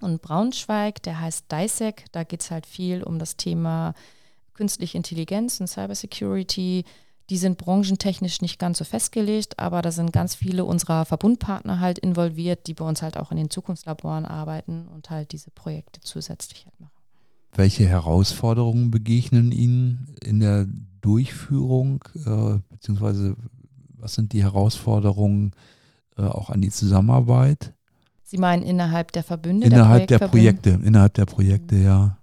[0.01, 2.05] und Braunschweig, der heißt DISEC.
[2.13, 3.95] Da geht es halt viel um das Thema
[4.53, 6.85] künstliche Intelligenz und Cybersecurity.
[7.31, 11.99] Die sind branchentechnisch nicht ganz so festgelegt, aber da sind ganz viele unserer Verbundpartner halt
[11.99, 16.67] involviert, die bei uns halt auch in den Zukunftslaboren arbeiten und halt diese Projekte zusätzlich
[16.67, 16.91] halt machen.
[17.55, 20.67] Welche Herausforderungen begegnen Ihnen in der
[21.01, 23.37] Durchführung, äh, beziehungsweise
[23.97, 25.53] was sind die Herausforderungen
[26.19, 27.73] äh, auch an die Zusammenarbeit?
[28.23, 29.67] Sie meinen innerhalb der Verbünde?
[29.67, 32.19] Innerhalb der, der Projekte, innerhalb der Projekte, ja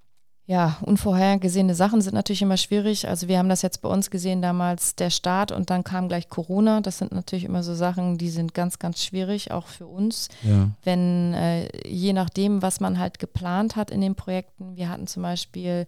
[0.51, 3.07] ja, unvorhergesehene Sachen sind natürlich immer schwierig.
[3.07, 6.27] Also wir haben das jetzt bei uns gesehen, damals der Start und dann kam gleich
[6.27, 6.81] Corona.
[6.81, 10.27] Das sind natürlich immer so Sachen, die sind ganz, ganz schwierig, auch für uns.
[10.43, 10.69] Ja.
[10.83, 15.23] Wenn äh, je nachdem, was man halt geplant hat in den Projekten, wir hatten zum
[15.23, 15.87] Beispiel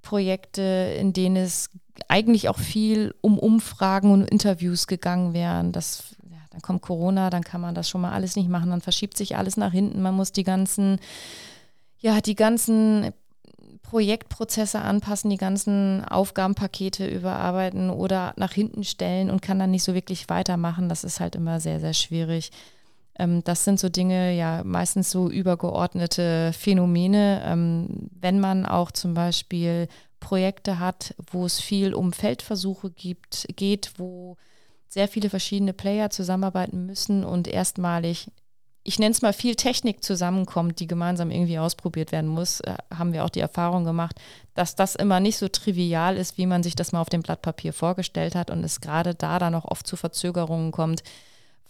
[0.00, 0.62] Projekte,
[0.98, 1.68] in denen es
[2.08, 5.70] eigentlich auch viel um Umfragen und Interviews gegangen wären.
[5.72, 8.80] Das, ja, dann kommt Corona, dann kann man das schon mal alles nicht machen, dann
[8.80, 10.00] verschiebt sich alles nach hinten.
[10.00, 10.98] Man muss die ganzen
[12.00, 13.12] ja, die ganzen
[13.88, 19.94] Projektprozesse anpassen, die ganzen Aufgabenpakete überarbeiten oder nach hinten stellen und kann dann nicht so
[19.94, 20.90] wirklich weitermachen.
[20.90, 22.50] Das ist halt immer sehr, sehr schwierig.
[23.18, 27.42] Ähm, das sind so Dinge, ja, meistens so übergeordnete Phänomene.
[27.46, 29.88] Ähm, wenn man auch zum Beispiel
[30.20, 34.36] Projekte hat, wo es viel um Feldversuche gibt, geht, wo
[34.90, 38.30] sehr viele verschiedene Player zusammenarbeiten müssen und erstmalig
[38.88, 43.12] ich nenne es mal, viel Technik zusammenkommt, die gemeinsam irgendwie ausprobiert werden muss, äh, haben
[43.12, 44.16] wir auch die Erfahrung gemacht,
[44.54, 47.42] dass das immer nicht so trivial ist, wie man sich das mal auf dem Blatt
[47.42, 51.02] Papier vorgestellt hat und es gerade da dann auch oft zu Verzögerungen kommt,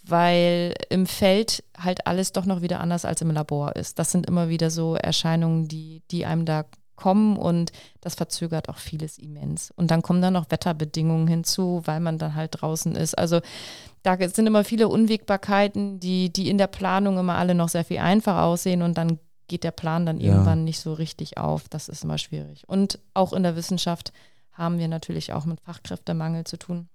[0.03, 3.99] weil im Feld halt alles doch noch wieder anders als im Labor ist.
[3.99, 6.63] Das sind immer wieder so Erscheinungen, die, die einem da
[6.99, 9.71] kommen und das verzögert auch vieles immens.
[9.75, 13.17] Und dann kommen dann noch Wetterbedingungen hinzu, weil man dann halt draußen ist.
[13.17, 13.39] Also
[14.03, 17.99] da sind immer viele Unwägbarkeiten, die, die in der Planung immer alle noch sehr viel
[17.99, 20.31] einfacher aussehen und dann geht der Plan dann ja.
[20.31, 21.69] irgendwann nicht so richtig auf.
[21.69, 22.63] Das ist immer schwierig.
[22.67, 24.11] Und auch in der Wissenschaft
[24.51, 26.89] haben wir natürlich auch mit Fachkräftemangel zu tun.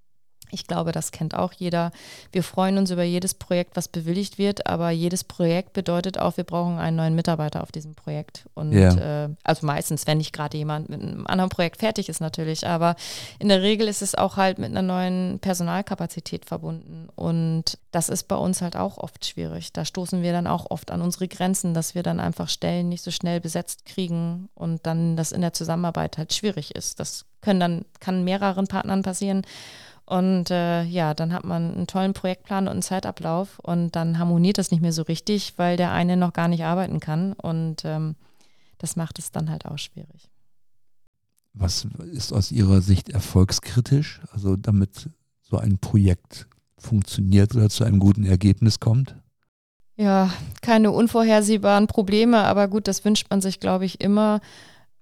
[0.54, 1.90] Ich glaube, das kennt auch jeder.
[2.30, 6.44] Wir freuen uns über jedes Projekt, was bewilligt wird, aber jedes Projekt bedeutet auch, wir
[6.44, 8.44] brauchen einen neuen Mitarbeiter auf diesem Projekt.
[8.54, 9.24] Und ja.
[9.24, 12.66] äh, also meistens, wenn nicht gerade jemand mit einem anderen Projekt fertig ist, natürlich.
[12.66, 12.94] Aber
[13.40, 17.08] in der Regel ist es auch halt mit einer neuen Personalkapazität verbunden.
[17.16, 19.72] Und das ist bei uns halt auch oft schwierig.
[19.72, 23.02] Da stoßen wir dann auch oft an unsere Grenzen, dass wir dann einfach Stellen nicht
[23.02, 27.00] so schnell besetzt kriegen und dann das in der Zusammenarbeit halt schwierig ist.
[27.00, 29.42] Das können dann, kann mehreren Partnern passieren.
[30.06, 34.58] Und äh, ja, dann hat man einen tollen Projektplan und einen Zeitablauf und dann harmoniert
[34.58, 37.32] das nicht mehr so richtig, weil der eine noch gar nicht arbeiten kann.
[37.32, 38.14] Und ähm,
[38.78, 40.30] das macht es dann halt auch schwierig.
[41.54, 44.20] Was ist aus Ihrer Sicht erfolgskritisch?
[44.32, 45.08] Also damit
[45.40, 49.16] so ein Projekt funktioniert oder zu einem guten Ergebnis kommt?
[49.96, 54.40] Ja, keine unvorhersehbaren Probleme, aber gut, das wünscht man sich, glaube ich, immer.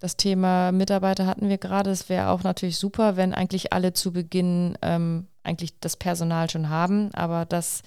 [0.02, 1.90] Das Thema Mitarbeiter hatten wir gerade.
[1.90, 6.68] Es wäre auch natürlich super, wenn eigentlich alle zu Beginn ähm, eigentlich das Personal schon
[6.68, 7.14] haben.
[7.14, 7.82] Aber das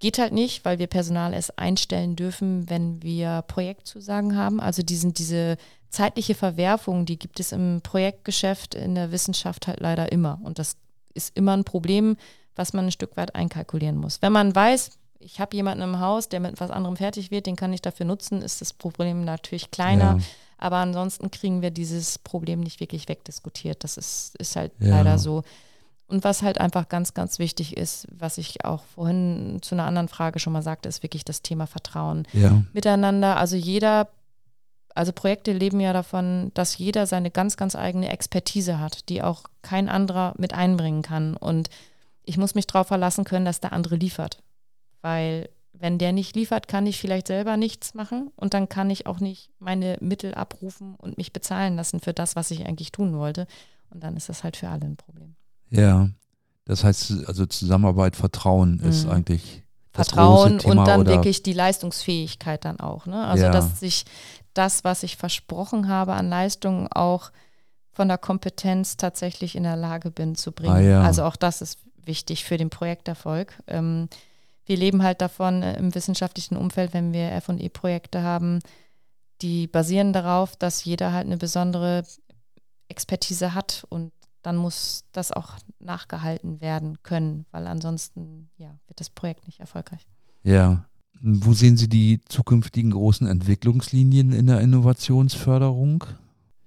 [0.00, 4.58] geht halt nicht, weil wir Personal erst einstellen dürfen, wenn wir Projektzusagen haben.
[4.58, 5.56] Also diesen, diese
[5.88, 10.40] zeitliche Verwerfung, die gibt es im Projektgeschäft, in der Wissenschaft halt leider immer.
[10.42, 10.78] Und das
[11.14, 12.16] ist immer ein Problem,
[12.56, 14.20] was man ein Stück weit einkalkulieren muss.
[14.20, 17.54] Wenn man weiß, ich habe jemanden im Haus, der mit etwas anderem fertig wird, den
[17.54, 20.16] kann ich dafür nutzen, ist das Problem natürlich kleiner.
[20.18, 20.24] Ja.
[20.60, 23.82] Aber ansonsten kriegen wir dieses Problem nicht wirklich wegdiskutiert.
[23.82, 24.90] Das ist, ist halt ja.
[24.90, 25.42] leider so.
[26.06, 30.08] Und was halt einfach ganz, ganz wichtig ist, was ich auch vorhin zu einer anderen
[30.08, 32.62] Frage schon mal sagte, ist wirklich das Thema Vertrauen ja.
[32.74, 33.38] miteinander.
[33.38, 34.08] Also jeder,
[34.94, 39.44] also Projekte leben ja davon, dass jeder seine ganz, ganz eigene Expertise hat, die auch
[39.62, 41.36] kein anderer mit einbringen kann.
[41.36, 41.70] Und
[42.24, 44.42] ich muss mich darauf verlassen können, dass der andere liefert.
[45.00, 45.48] Weil
[45.80, 49.18] wenn der nicht liefert, kann ich vielleicht selber nichts machen und dann kann ich auch
[49.18, 53.46] nicht meine Mittel abrufen und mich bezahlen lassen für das, was ich eigentlich tun wollte.
[53.88, 55.34] Und dann ist das halt für alle ein Problem.
[55.70, 56.10] Ja,
[56.66, 58.88] das heißt, also Zusammenarbeit, Vertrauen mhm.
[58.88, 59.62] ist eigentlich
[59.92, 63.06] das Vertrauen große Thema, und dann wirklich die Leistungsfähigkeit dann auch.
[63.06, 63.26] Ne?
[63.26, 63.50] Also, ja.
[63.50, 64.04] dass sich
[64.54, 67.32] das, was ich versprochen habe an Leistungen, auch
[67.92, 70.74] von der Kompetenz tatsächlich in der Lage bin zu bringen.
[70.74, 71.02] Ah, ja.
[71.02, 73.58] Also auch das ist wichtig für den Projekterfolg.
[73.66, 74.08] Ähm,
[74.66, 78.60] wir leben halt davon äh, im wissenschaftlichen Umfeld, wenn wir FE-Projekte haben,
[79.42, 82.04] die basieren darauf, dass jeder halt eine besondere
[82.88, 89.10] Expertise hat und dann muss das auch nachgehalten werden können, weil ansonsten ja, wird das
[89.10, 90.06] Projekt nicht erfolgreich.
[90.42, 90.86] Ja.
[91.22, 96.04] Wo sehen Sie die zukünftigen großen Entwicklungslinien in der Innovationsförderung?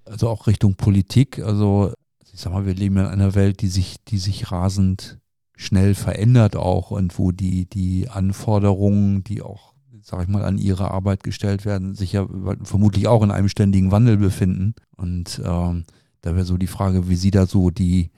[0.05, 1.39] Also auch Richtung Politik.
[1.39, 1.91] Also
[2.31, 5.19] ich sag mal, wir leben in einer Welt, die sich, die sich rasend
[5.55, 10.91] schnell verändert auch und wo die, die Anforderungen, die auch, sag ich mal, an ihre
[10.91, 12.27] Arbeit gestellt werden, sich ja
[12.63, 14.75] vermutlich auch in einem ständigen Wandel befinden.
[14.97, 15.85] Und ähm,
[16.21, 18.11] da wäre so die Frage, wie Sie da so die,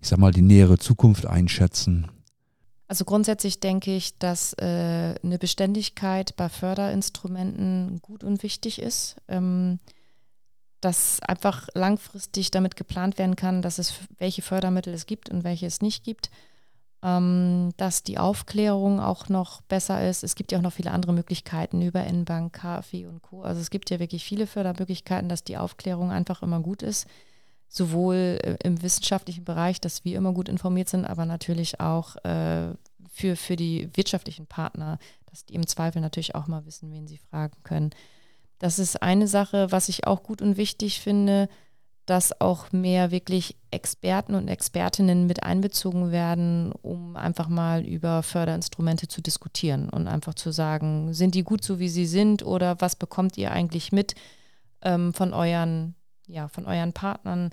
[0.00, 2.08] ich sag mal, die nähere Zukunft einschätzen.
[2.86, 9.16] Also grundsätzlich denke ich, dass äh, eine Beständigkeit bei Förderinstrumenten gut und wichtig ist.
[9.28, 9.78] Ähm,
[10.80, 15.66] dass einfach langfristig damit geplant werden kann, dass es welche Fördermittel es gibt und welche
[15.66, 16.30] es nicht gibt
[17.02, 20.24] ähm, dass die Aufklärung auch noch besser ist.
[20.24, 23.42] Es gibt ja auch noch viele andere Möglichkeiten über N-Bank, KfW und Co.
[23.42, 27.06] Also es gibt ja wirklich viele Fördermöglichkeiten, dass die Aufklärung einfach immer gut ist.
[27.68, 32.72] Sowohl äh, im wissenschaftlichen Bereich, dass wir immer gut informiert sind, aber natürlich auch äh,
[33.10, 37.18] für, für die wirtschaftlichen Partner, dass die im Zweifel natürlich auch mal wissen, wen sie
[37.18, 37.90] fragen können.
[38.58, 41.48] Das ist eine Sache, was ich auch gut und wichtig finde
[42.08, 49.08] dass auch mehr wirklich Experten und Expertinnen mit einbezogen werden, um einfach mal über Förderinstrumente
[49.08, 52.96] zu diskutieren und einfach zu sagen, sind die gut so, wie sie sind oder was
[52.96, 54.14] bekommt ihr eigentlich mit
[54.80, 57.50] ähm, von euren, ja, von euren Partnern?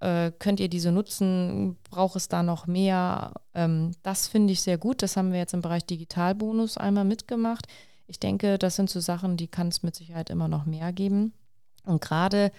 [0.00, 1.78] Äh, könnt ihr diese nutzen?
[1.90, 3.32] Braucht es da noch mehr?
[3.54, 5.00] Ähm, das finde ich sehr gut.
[5.00, 7.66] Das haben wir jetzt im Bereich Digitalbonus einmal mitgemacht.
[8.08, 11.32] Ich denke, das sind so Sachen, die kann es mit Sicherheit immer noch mehr geben.
[11.86, 12.52] Und gerade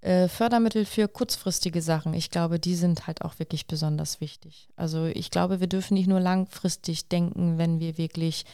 [0.00, 4.68] äh, Fördermittel für kurzfristige Sachen, ich glaube, die sind halt auch wirklich besonders wichtig.
[4.76, 8.44] Also ich glaube, wir dürfen nicht nur langfristig denken, wenn wir wirklich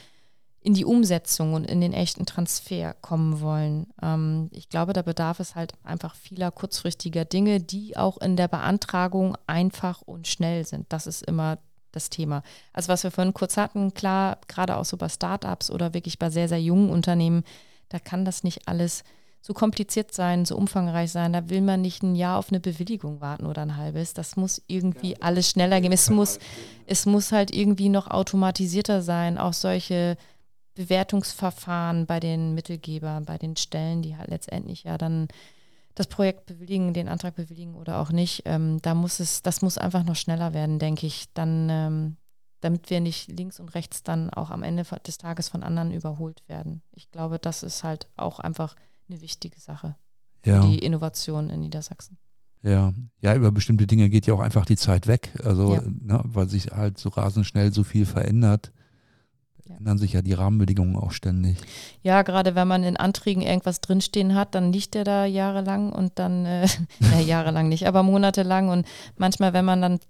[0.60, 3.86] in die Umsetzung und in den echten Transfer kommen wollen.
[4.02, 8.48] Ähm, ich glaube, da bedarf es halt einfach vieler kurzfristiger Dinge, die auch in der
[8.48, 10.86] Beantragung einfach und schnell sind.
[10.88, 11.58] Das ist immer
[11.92, 12.42] das Thema.
[12.72, 16.30] Also was wir vorhin kurz hatten, klar, gerade auch so bei Startups oder wirklich bei
[16.30, 17.44] sehr, sehr jungen Unternehmen,
[17.88, 19.04] da kann das nicht alles
[19.46, 21.32] so kompliziert sein, so umfangreich sein.
[21.32, 24.12] Da will man nicht ein Jahr auf eine Bewilligung warten oder ein halbes.
[24.12, 25.92] Das muss irgendwie ja, alles schneller gehen.
[25.92, 26.40] Es muss,
[26.86, 29.38] es muss halt irgendwie noch automatisierter sein.
[29.38, 30.16] Auch solche
[30.74, 35.28] Bewertungsverfahren bei den Mittelgebern, bei den Stellen, die halt letztendlich ja dann
[35.94, 38.42] das Projekt bewilligen, den Antrag bewilligen oder auch nicht.
[38.46, 41.32] Ähm, da muss es, das muss einfach noch schneller werden, denke ich.
[41.34, 42.16] Dann, ähm,
[42.62, 46.42] damit wir nicht links und rechts dann auch am Ende des Tages von anderen überholt
[46.48, 46.82] werden.
[46.90, 48.74] Ich glaube, das ist halt auch einfach
[49.08, 49.96] eine wichtige Sache
[50.44, 50.62] ja.
[50.62, 52.18] für die Innovation in Niedersachsen.
[52.62, 55.32] Ja, ja, über bestimmte Dinge geht ja auch einfach die Zeit weg.
[55.44, 55.82] Also, ja.
[55.82, 58.72] ne, weil sich halt so rasend schnell so viel verändert,
[59.66, 59.76] ja.
[59.76, 61.58] ändern sich ja die Rahmenbedingungen auch ständig.
[62.02, 66.18] Ja, gerade wenn man in Anträgen irgendwas drinstehen hat, dann liegt der da jahrelang und
[66.18, 66.66] dann, äh,
[67.00, 68.68] ja, jahrelang nicht, aber monatelang.
[68.68, 70.00] Und manchmal, wenn man dann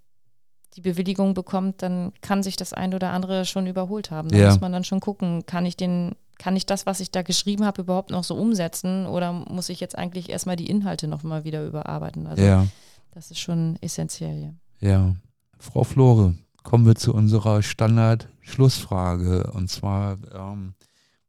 [0.77, 4.29] die Bewilligung bekommt, dann kann sich das ein oder andere schon überholt haben.
[4.29, 4.47] Da ja.
[4.49, 7.65] muss man dann schon gucken, kann ich den kann ich das, was ich da geschrieben
[7.65, 11.65] habe, überhaupt noch so umsetzen oder muss ich jetzt eigentlich erstmal die Inhalte nochmal wieder
[11.65, 12.27] überarbeiten?
[12.27, 12.67] Also ja.
[13.13, 14.55] das ist schon essentiell.
[14.81, 14.89] Ja.
[14.91, 15.17] ja.
[15.59, 19.51] Frau Flore, kommen wir zu unserer Standard-Schlussfrage.
[19.53, 20.75] Und zwar, ähm,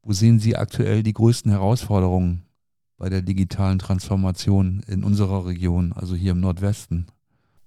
[0.01, 2.43] wo sehen Sie aktuell die größten Herausforderungen
[2.97, 7.07] bei der digitalen Transformation in unserer Region, also hier im Nordwesten?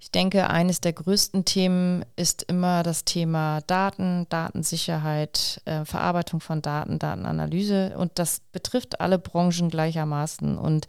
[0.02, 6.62] Ich denke, eines der größten Themen ist immer das Thema Daten, Datensicherheit, äh, Verarbeitung von
[6.62, 7.94] Daten, Datenanalyse.
[7.98, 10.56] Und das betrifft alle Branchen gleichermaßen.
[10.56, 10.86] Und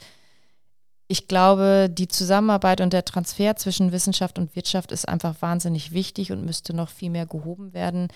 [1.10, 6.32] ich glaube, die Zusammenarbeit und der Transfer zwischen Wissenschaft und Wirtschaft ist einfach wahnsinnig wichtig
[6.32, 8.08] und müsste noch viel mehr gehoben werden.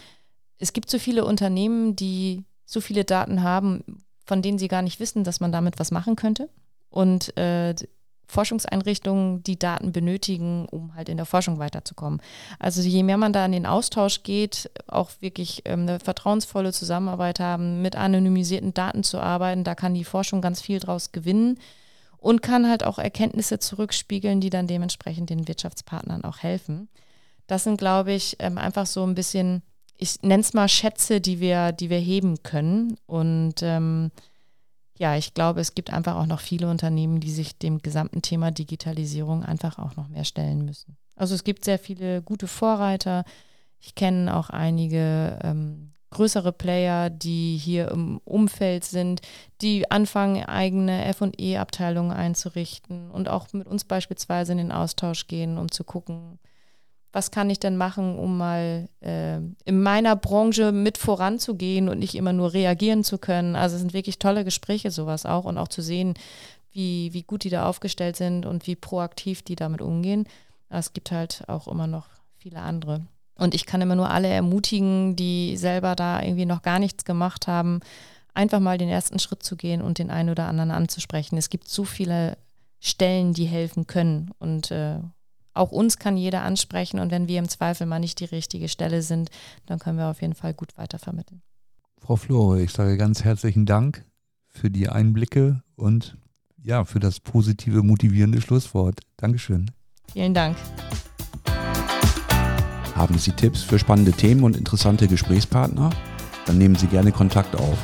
[0.60, 3.84] Es gibt so viele Unternehmen, die so viele Daten haben,
[4.26, 6.50] von denen sie gar nicht wissen, dass man damit was machen könnte.
[6.88, 7.76] Und äh,
[8.28, 12.22] Forschungseinrichtungen die Daten benötigen, um halt in der Forschung weiterzukommen.
[12.60, 17.40] Also je mehr man da in den Austausch geht, auch wirklich ähm, eine vertrauensvolle Zusammenarbeit
[17.40, 21.60] haben, mit anonymisierten Daten zu arbeiten, da kann die Forschung ganz viel draus gewinnen
[22.18, 26.90] und kann halt auch Erkenntnisse zurückspiegeln, die dann dementsprechend den Wirtschaftspartnern auch helfen.
[27.48, 29.62] Das sind, glaube ich, ähm, einfach so ein bisschen,
[29.98, 34.12] ich nenne es mal Schätze, die wir, die wir heben können und ähm,
[34.98, 38.52] ja, ich glaube, es gibt einfach auch noch viele Unternehmen, die sich dem gesamten Thema
[38.52, 40.98] Digitalisierung einfach auch noch mehr stellen müssen.
[41.16, 43.26] Also es gibt sehr viele gute Vorreiter.
[43.80, 49.22] Ich kenne auch einige ähm, größere Player, die hier im Umfeld sind,
[49.62, 55.70] die anfangen, eigene FE-Abteilungen einzurichten und auch mit uns beispielsweise in den Austausch gehen, um
[55.70, 56.40] zu gucken,
[57.16, 62.14] was kann ich denn machen, um mal äh, in meiner Branche mit voranzugehen und nicht
[62.14, 63.56] immer nur reagieren zu können.
[63.56, 66.16] Also es sind wirklich tolle Gespräche, sowas auch und auch zu sehen,
[66.74, 70.28] wie, wie gut die da aufgestellt sind und wie proaktiv die damit umgehen.
[70.68, 73.08] Es gibt halt auch immer noch viele andere.
[73.38, 77.48] Und ich kann immer nur alle ermutigen, die selber da irgendwie noch gar nichts gemacht
[77.48, 77.80] haben,
[78.34, 81.38] einfach mal den ersten Schritt zu gehen und den einen oder anderen anzusprechen.
[81.38, 82.38] Es gibt so viele
[82.82, 85.00] Stellen, die helfen können und äh,
[85.56, 89.02] auch uns kann jeder ansprechen und wenn wir im Zweifel mal nicht die richtige Stelle
[89.02, 89.30] sind,
[89.66, 91.42] dann können wir auf jeden Fall gut weitervermitteln.
[92.00, 94.06] Frau Flore, ich sage ganz herzlichen Dank
[94.48, 96.18] für die Einblicke und
[96.62, 99.00] ja, für das positive, motivierende Schlusswort.
[99.18, 99.72] Dankeschön.
[100.12, 100.58] Vielen Dank.
[102.96, 105.90] Haben Sie Tipps für spannende Themen und interessante Gesprächspartner?
[106.46, 107.78] Dann nehmen Sie gerne Kontakt auf.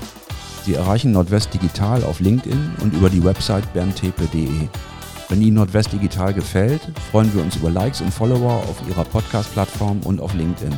[0.65, 4.69] Sie erreichen Nordwest Digital auf LinkedIn und über die Website berntepe.de.
[5.31, 10.01] Wenn Ihnen Nordwest Digital gefällt, freuen wir uns über Likes und Follower auf Ihrer Podcast-Plattform
[10.01, 10.75] und auf LinkedIn.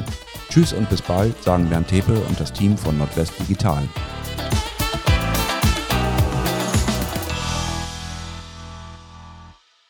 [0.47, 3.81] Tschüss und bis bald, sagen Bernd Tepe und das Team von Nordwest Digital.